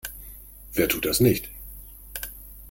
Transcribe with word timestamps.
Wer 0.73 0.89
tut 0.89 1.05
das 1.05 1.19
nicht? 1.19 1.47